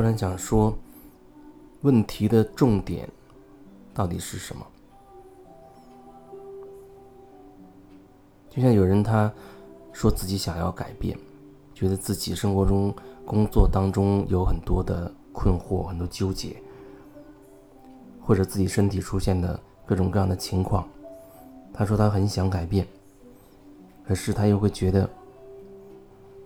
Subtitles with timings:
[0.00, 0.74] 突然想说，
[1.82, 3.06] 问题的重点
[3.92, 4.66] 到底是什么？
[8.48, 9.30] 就像有人他
[9.92, 11.18] 说自己想要改变，
[11.74, 12.94] 觉得自己生活中、
[13.26, 16.56] 工作当中有很多的困惑、很多纠结，
[18.22, 20.88] 或者自己身体出现的各种各样的情况，
[21.74, 22.88] 他说他很想改变，
[24.08, 25.06] 可是他又会觉得，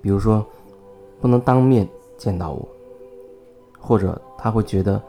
[0.03, 0.45] 比如说
[1.21, 2.69] 不能当面见到我，
[3.85, 5.01] 或者他会觉得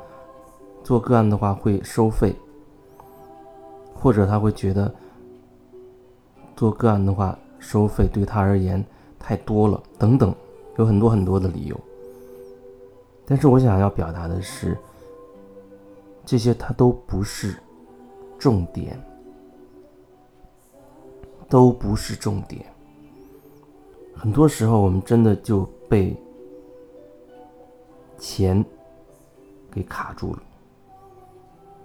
[0.84, 2.35] 做个案的话会收费，
[3.93, 4.93] 或者他会觉得。
[6.57, 8.81] 做个案的话，收费对他而言
[9.20, 10.34] 太多了，等等，
[10.77, 11.77] 有很多很多的理由。
[13.25, 14.77] 但是我想要表达的是，
[16.26, 17.57] 这些它都不是
[18.39, 18.98] 重点，
[21.49, 22.65] 都不是重点。
[24.15, 26.15] 很多时候，我们真的就被
[28.18, 28.63] 钱
[29.71, 30.40] 给卡住了。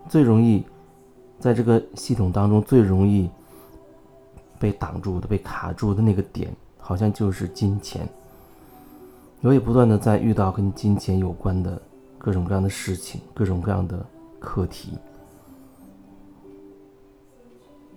[0.09, 0.64] 最容易
[1.39, 3.31] 在这个系统当中，最容易。
[4.59, 8.06] 被挡住的、被卡住的那个点，好像就是金钱。
[9.41, 11.81] 我也不断的在遇到跟金钱有关的
[12.19, 14.05] 各种各样的事情、各种各样的
[14.39, 14.98] 课题。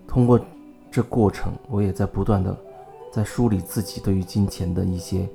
[0.08, 0.40] 通过
[0.90, 2.58] 这过程，我也在不断的
[3.12, 5.28] 在梳理自己对于金钱的一些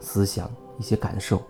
[0.00, 1.40] 思想、一些感受。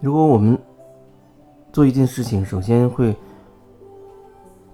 [0.00, 0.56] 如果我们
[1.72, 3.16] 做一件事情，首先会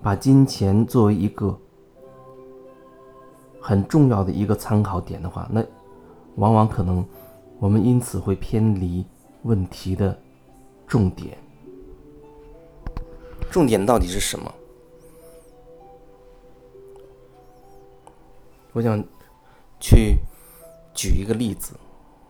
[0.02, 1.58] 把金钱作为一个
[3.58, 5.64] 很重要的一个参考点的话，那
[6.36, 7.02] 往往可能
[7.58, 9.02] 我们因此会偏离
[9.44, 10.18] 问题的
[10.86, 11.38] 重点。
[13.50, 14.52] 重点到底是什么？
[18.72, 19.02] 我想
[19.80, 20.18] 去
[20.92, 21.72] 举一个例子，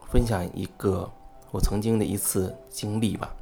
[0.06, 1.10] 分享一个
[1.54, 3.32] 我曾经的一次经历吧。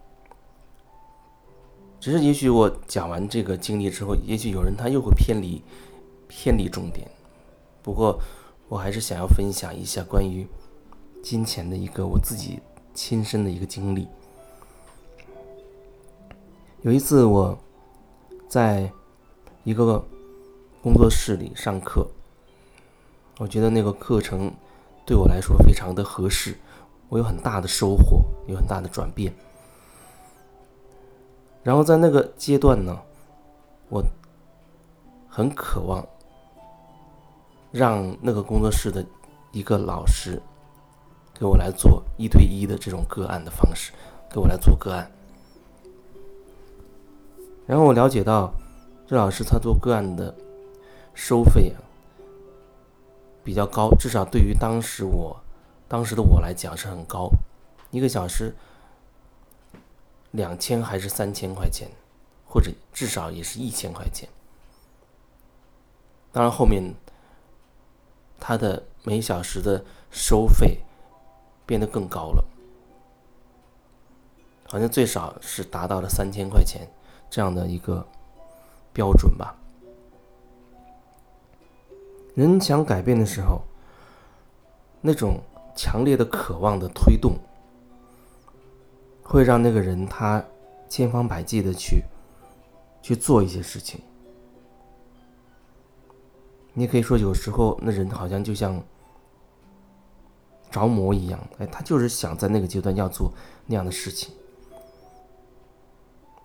[1.99, 5.62] 只是，也许我讲完这个经历之后，也许有人他又会偏离
[6.28, 7.11] 偏离重点。
[7.83, 8.21] 不过，
[8.69, 10.47] 我还是想要分享一下关于
[11.22, 12.61] 金钱的一个我自己
[12.93, 14.06] 亲身的一个经历。
[16.83, 17.59] 有一次，我
[18.47, 18.93] 在
[19.65, 20.05] 一个
[20.83, 22.06] 工作室里上课，
[23.39, 24.53] 我觉得那个课程
[25.06, 26.59] 对我来说非常的合适，
[27.12, 29.31] 我有很大的收获，有很大的转变。
[31.62, 32.99] 然后在那个阶段呢，
[33.91, 34.03] 我
[35.28, 36.03] 很渴望
[37.71, 39.05] 让那个工作室的
[39.53, 40.41] 一个老师
[41.39, 43.93] 给我来做一对一的这种个案的方式，
[44.31, 45.12] 给我来做个案。
[47.67, 48.51] 然后我了解到，
[49.06, 50.34] 这老师他做个案的
[51.12, 51.75] 收费
[53.45, 55.37] 比较高，至少对于当时我
[55.92, 57.28] 当时的我来讲是很高，
[57.91, 58.54] 一个小时。
[60.30, 61.86] 两千还是三千块钱，
[62.48, 64.26] 或者至少也是一千块钱。
[66.32, 66.94] 当然，后面
[68.41, 70.78] 他的每小时的收费
[71.66, 72.42] 变得更高了，
[74.66, 76.91] 好像最少是达到了三千块钱
[77.28, 78.06] 这样的一个
[78.94, 79.54] 标准吧。
[82.34, 83.60] 人想改变的时候，
[85.03, 85.38] 那种
[85.75, 87.37] 强烈的渴望的推动。
[89.22, 90.44] 会让那个人他
[90.88, 92.03] 千方百计的去
[93.00, 93.99] 去做一些事情。
[96.75, 98.83] 你可以说，有时候那人好像就像
[100.71, 103.33] 着魔一样，哎，他就是想在那个阶段要做
[103.66, 104.34] 那样的事情。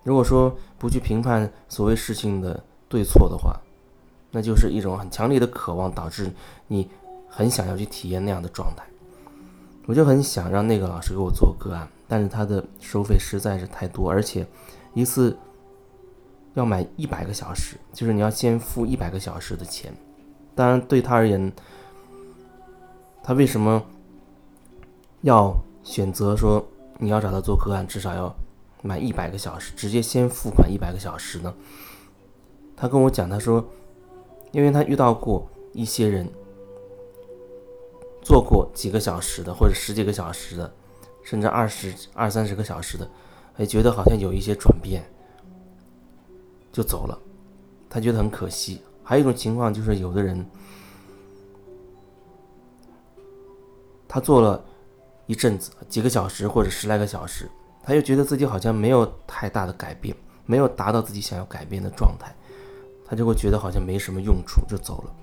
[0.02, 3.60] 如果说不去评判所谓事情的对错的话，
[4.30, 6.32] 那就是一种很强烈的渴望，导致
[6.68, 6.90] 你
[7.28, 8.86] 很想要去体验那样的状态。
[9.88, 11.88] 我就很想让那个老师给我做个案。
[12.06, 14.46] 但是他的收费实在是太多，而且
[14.92, 15.34] 一次
[16.52, 19.90] 要买一百个小时，就是你要先付一百个小时的钱。
[20.54, 21.50] 当然，对他而言，
[23.22, 23.82] 他为什么
[25.22, 26.62] 要选择说
[26.98, 28.34] 你要找他做个案，至少要
[28.82, 31.54] 买一百个小时，直接先付款一百个小时呢？
[32.76, 33.64] 他跟我讲，他说，
[34.52, 36.28] 因为他遇到过一些人
[38.28, 40.70] 做过几个小时的，或者十几个小时的。
[41.24, 43.06] 甚至二十二三十个小时的，
[43.56, 45.04] 哎，觉得好像有一些转变，
[46.72, 47.18] 就走了，
[47.90, 48.80] 他觉得很可惜。
[49.02, 50.46] 还有一种情况就是，有的人
[54.06, 54.64] 他做了
[55.26, 57.46] 一阵子，几个小时或者十来个小时，
[57.82, 60.16] 他又觉得自己好像没有太大的改变，
[60.46, 62.34] 没有达到自己想要改变的状态，
[63.04, 65.14] 他就会觉得好像没什么用处，就走了。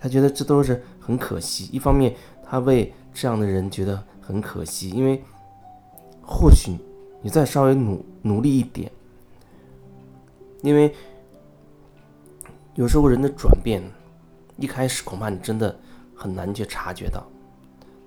[0.00, 1.68] 他觉得这都是很可惜。
[1.70, 5.22] 一方面，他为这样的人觉得很可惜，因为
[6.22, 6.78] 或许
[7.20, 8.90] 你再稍微努努力一点，
[10.62, 10.94] 因为
[12.74, 13.82] 有时候人的转变，
[14.56, 15.78] 一开始恐怕你真的
[16.14, 17.26] 很难去察觉到。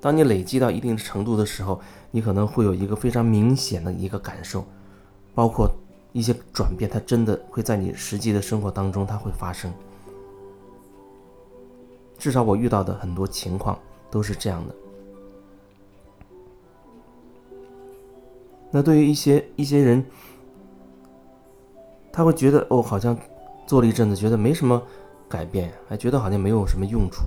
[0.01, 1.79] 当你累积到一定程度的时候，
[2.11, 4.65] 你可能会有一个非常明显的一个感受，
[5.35, 5.69] 包括
[6.11, 9.71] 一些转变，它真的会在你实际的生活当中，它会发生。
[12.23, 13.77] 至少我遇到的很多情况
[14.09, 14.73] 都是这样的。
[18.71, 20.01] 那对于一些一些人，
[22.13, 23.13] 他会觉得哦，好像
[23.67, 24.81] 做了一阵子，觉得没什么
[25.27, 27.23] 改变，还觉得好像没有什么用处。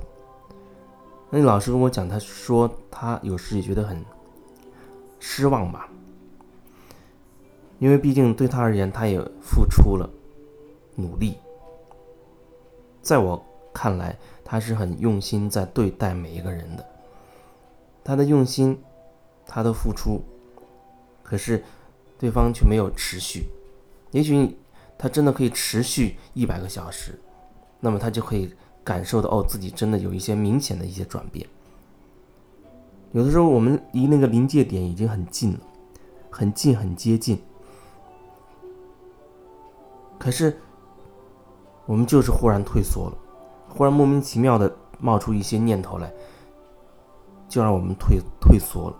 [1.28, 4.02] 那老师跟我讲，他说他有时也觉得很
[5.20, 5.90] 失望吧，
[7.78, 10.08] 因为毕竟对他而言，他也付出了
[10.94, 11.36] 努力，
[13.02, 13.44] 在我
[13.76, 14.16] 看来。
[14.48, 16.86] 他是很用心在对待每一个人的，
[18.04, 18.80] 他的用心，
[19.44, 20.22] 他的付出，
[21.24, 21.64] 可是
[22.16, 23.48] 对方却没有持续。
[24.12, 24.56] 也许
[24.96, 27.18] 他真的可以持续一百个小时，
[27.80, 31.44] 那么他就可以感受到哦，自己真的有一些明显的一些转变。
[33.10, 35.60] 有的时候我们离那个临界点已经很近了，
[36.30, 37.42] 很近很接近，
[40.20, 40.56] 可是
[41.84, 43.18] 我们就是忽然退缩了。
[43.76, 46.10] 忽然莫名其妙的冒出一些念头来，
[47.48, 48.96] 就让我们退退缩了。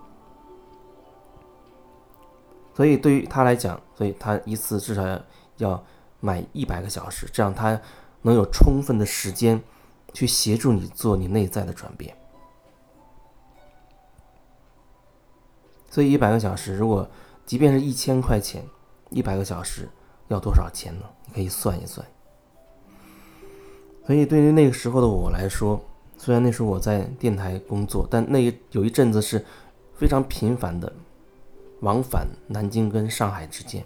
[2.75, 5.19] 所以对于他来讲，所以他一次至少要
[5.57, 5.83] 要
[6.19, 7.81] 买一百个小时，这样他
[8.21, 9.59] 能有充分的时间
[10.13, 12.15] 去协助你做你内在的转变。
[15.89, 17.09] 所以一百个小时，如果
[17.47, 18.63] 即便是一千块钱，
[19.09, 19.89] 一百个小时
[20.27, 21.05] 要多少钱呢？
[21.25, 22.05] 你可以算一算。
[24.07, 25.77] 所以，对于那个时候的我来说，
[26.15, 28.39] 虽然那时候我在电台工作，但那
[28.71, 29.43] 有一阵子是
[29.95, 30.89] 非常频繁的
[31.81, 33.83] 往返南京跟上海之间。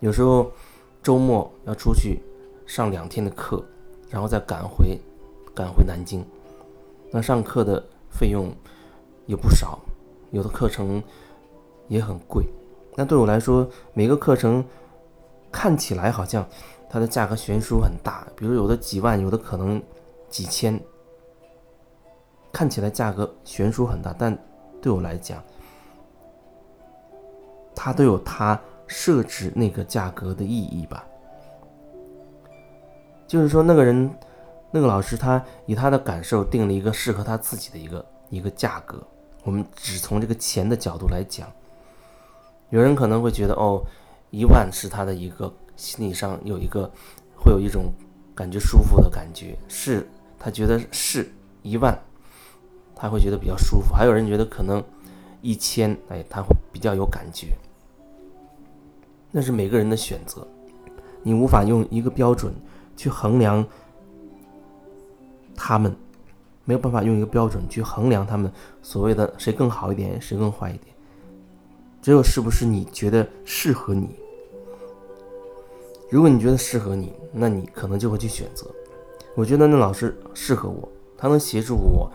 [0.00, 0.50] 有时候
[1.02, 2.20] 周末要出去
[2.66, 3.62] 上两天的课，
[4.08, 4.98] 然后再赶回
[5.54, 6.24] 赶回南京。
[7.10, 8.50] 那上课的费用
[9.26, 9.78] 也不少，
[10.30, 11.02] 有的课程
[11.88, 12.46] 也很贵。
[12.96, 14.64] 那对我来说，每个课程
[15.52, 16.48] 看起来好像。
[16.94, 19.82] 它的价格悬殊很大，比如有的几万，有的可能
[20.30, 20.80] 几千，
[22.52, 24.38] 看起来价格悬殊很大，但
[24.80, 25.42] 对我来讲，
[27.74, 28.56] 它都有它
[28.86, 31.04] 设置那个价格的意义吧。
[33.26, 34.08] 就是说，那个人，
[34.70, 39.02] 那个老师，他以他的感受定了一个适合他自己的一个一个价格。
[39.42, 41.50] 我们只从这个钱的角度来讲，
[42.70, 43.82] 有人可能会觉得，哦，
[44.30, 45.52] 一万是他的一个。
[45.76, 46.90] 心理上有一个，
[47.36, 47.92] 会有一种
[48.34, 50.06] 感觉舒服的感觉，是
[50.38, 51.30] 他觉得是
[51.62, 51.98] 一万，
[52.94, 53.94] 他会觉得比较舒服。
[53.94, 54.82] 还有人觉得可能
[55.42, 57.48] 一千，哎，他会比较有感觉。
[59.30, 60.46] 那是每个人的选择，
[61.22, 62.54] 你无法用一个标准
[62.96, 63.66] 去衡量
[65.56, 65.94] 他们，
[66.64, 70.94] 没有办法用一个标准去衡量他们所谓的谁更好一点，谁更坏一点。
[72.00, 74.08] 只有是不是你觉得适合你。
[76.14, 78.64] 如果你觉得适合你，那你可能就会去选择。
[79.34, 82.08] 我觉得那老师适合我，他能协助我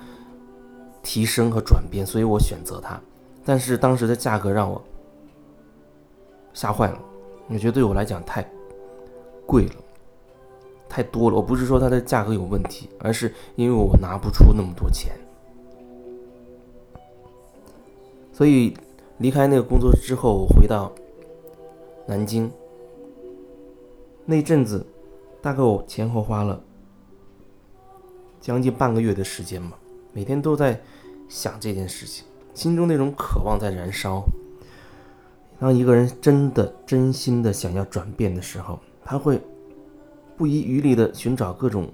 [1.03, 2.98] 提升和转变，所以我选择他。
[3.44, 4.82] 但是当时的价格让我
[6.53, 7.00] 吓坏了，
[7.50, 8.50] 我觉得对我来讲太
[9.46, 9.75] 贵了，
[10.88, 11.36] 太多了。
[11.36, 15.12] 我不是说它的价格有问题，而是因为我拿不出那么多钱。
[18.32, 18.74] 所以
[19.18, 20.89] 离开那个工作之后，我回到
[22.08, 22.50] 南京。
[24.29, 24.86] 那阵子，
[25.41, 26.62] 大概我前后花了
[28.39, 29.79] 将近半个月的时间吧，
[30.13, 30.79] 每天都在
[31.27, 34.24] 想这件事情，心中那种渴望在燃烧。
[35.59, 39.41] 当一个人真的真心的想要转变的时候，他会
[40.38, 41.89] 不遗余力的寻找各种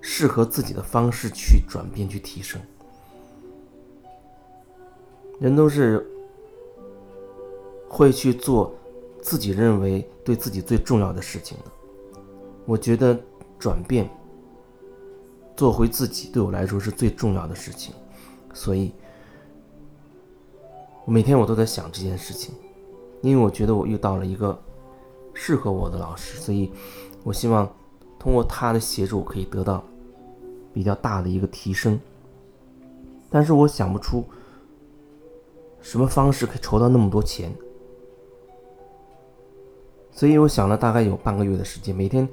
[0.00, 2.58] 适合自己的方式去转变、去提升。
[5.38, 6.10] 人都是
[7.86, 8.74] 会去做。
[9.22, 11.70] 自己认为对自己最重要的事情的，
[12.66, 13.18] 我觉得
[13.56, 14.10] 转变，
[15.56, 17.94] 做回自己对我来说是最重要的事情，
[18.52, 18.92] 所以，
[21.06, 22.52] 每天我都在想这件事情，
[23.20, 24.60] 因为我觉得我遇到了一个
[25.32, 26.72] 适合我的老师，所以
[27.22, 27.72] 我希望
[28.18, 29.84] 通过他的协助可以得到
[30.74, 31.98] 比较大的一个提升，
[33.30, 34.24] 但是我想不出
[35.80, 37.54] 什么方式可以筹到那么多钱。
[40.12, 42.28] 所以我想了大概有半个月的时间，每天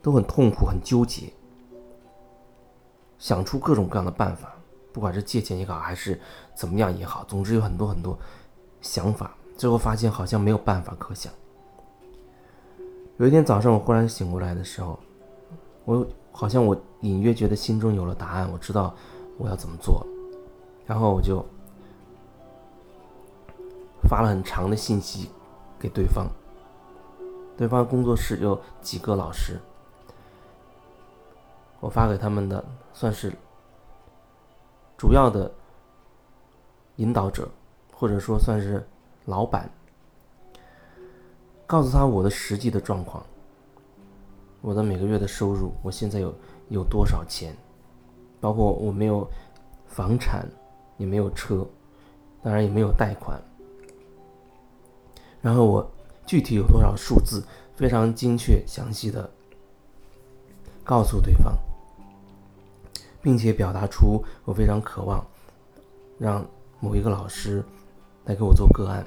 [0.00, 1.32] 都很痛苦、很纠结，
[3.18, 4.54] 想出各种各样的办法，
[4.92, 6.18] 不管是借钱也好，还是
[6.54, 8.16] 怎么样也好，总之有很多很多
[8.80, 9.34] 想法。
[9.56, 11.32] 最后发现好像没有办法可想。
[13.18, 14.98] 有一天早上，我忽然醒过来的时候，
[15.84, 18.94] 我好像我隐约觉得心中有了答案，我知道
[19.38, 20.06] 我要怎么做，
[20.86, 21.44] 然后我就
[24.08, 25.28] 发了很长的信息
[25.78, 26.26] 给对方。
[27.56, 29.60] 对方工作室有几个老师，
[31.80, 33.32] 我发给他们的算是
[34.96, 35.50] 主要的
[36.96, 37.48] 引导者，
[37.92, 38.86] 或者说算是
[39.26, 39.70] 老板。
[41.66, 43.24] 告诉他我的实际的状况，
[44.60, 46.34] 我的每个月的收入，我现在有
[46.68, 47.56] 有多少钱，
[48.40, 49.26] 包括我没有
[49.86, 50.46] 房产，
[50.98, 51.66] 也没有车，
[52.42, 53.40] 当然也没有贷款。
[55.40, 55.90] 然后我
[56.26, 57.42] 具体有多少数字，
[57.74, 59.30] 非常精确详细的
[60.84, 61.56] 告诉对方，
[63.20, 65.24] 并且表达出我非常渴望
[66.18, 66.44] 让
[66.80, 67.62] 某一个老师
[68.24, 69.06] 来给我做个案。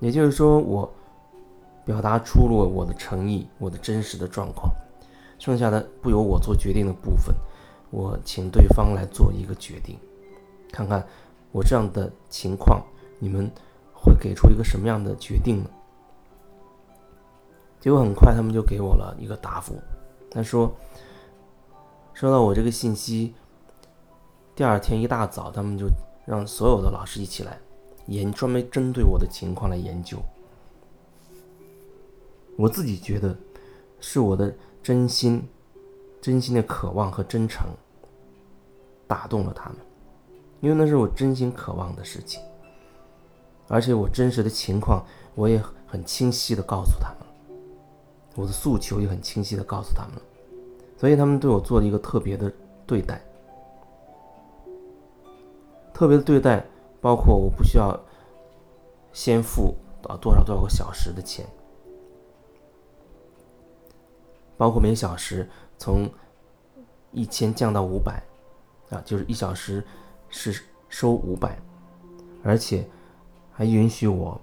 [0.00, 0.92] 也就是说，我
[1.84, 4.70] 表达出了我的诚意，我的真实的状况，
[5.38, 7.34] 剩下的不由我做决定的部分，
[7.90, 9.98] 我请对方来做一个决定，
[10.70, 11.04] 看看
[11.50, 12.84] 我这样的情况，
[13.18, 13.50] 你们
[13.92, 15.70] 会给出一个什么样的决定呢？
[17.80, 19.80] 结果很快他们就给我了一个答复，
[20.30, 20.74] 他说，
[22.14, 23.34] 收到我这个信息，
[24.54, 25.86] 第二天一大早，他们就
[26.24, 27.58] 让所有的老师一起来。
[28.06, 30.16] 研专门针对我的情况来研究，
[32.56, 33.36] 我自己觉得
[33.98, 35.44] 是我的真心、
[36.20, 37.66] 真心的渴望和真诚
[39.08, 39.78] 打动了他们，
[40.60, 42.40] 因为那是我真心渴望的事情，
[43.68, 45.04] 而且我真实的情况
[45.34, 47.18] 我也很清晰的告诉他们。
[47.20, 47.26] 了，
[48.34, 50.14] 我的诉求也很清晰的告诉他们。
[50.16, 50.22] 了，
[50.96, 52.52] 所以他们对我做了一个特别的
[52.86, 53.20] 对待，
[55.92, 56.64] 特别的对待。
[56.98, 57.96] 包括我不需要
[59.12, 59.76] 先付
[60.08, 61.46] 啊多少多少个小时的钱，
[64.56, 66.10] 包括每小时从
[67.12, 68.20] 一千降到五百，
[68.90, 69.84] 啊，就是一小时
[70.28, 71.56] 是收五百，
[72.42, 72.84] 而且
[73.56, 74.38] 还允许我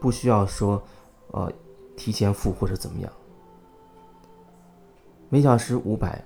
[0.00, 0.82] 不需要说
[1.30, 1.52] 呃
[1.96, 3.12] 提前付或者怎么样，
[5.28, 6.24] 每小时五百，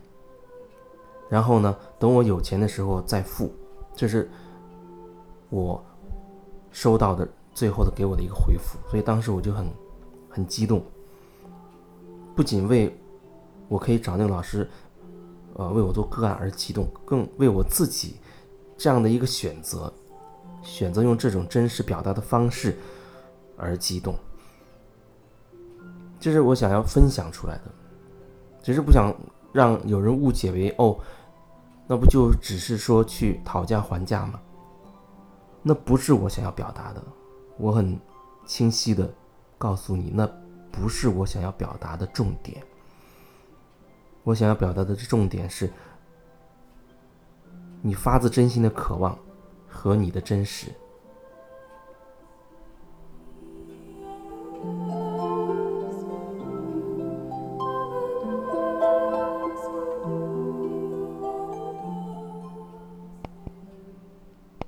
[1.28, 3.52] 然后呢，等我有钱的时候再付，
[3.94, 4.30] 这是。
[5.50, 5.84] 我
[6.70, 9.70] 收到的最后的给我的一个回复，所以当时我就很
[10.30, 10.82] 很激动，
[12.34, 12.90] 不仅为
[13.68, 14.66] 我可以找那个老师，
[15.52, 18.16] 呃，为我做个案而激动，更为我自己
[18.78, 19.92] 这样的一个选择，
[20.62, 22.76] 选择用这种真实表达的方式
[23.56, 24.14] 而激动。
[26.18, 27.62] 这是我想要分享出来的，
[28.62, 29.12] 只是不想
[29.52, 30.98] 让有人误解为哦，
[31.86, 34.40] 那不就只是说去讨价还价吗？
[35.62, 37.02] 那不是我想要表达的，
[37.56, 37.98] 我很
[38.46, 39.12] 清晰的
[39.58, 40.28] 告诉你，那
[40.70, 42.62] 不是我想要表达的重点。
[44.24, 45.68] 我想要表达的重点是，
[47.80, 49.18] 你发自真心的渴望
[49.72, 50.66] 和你的真实。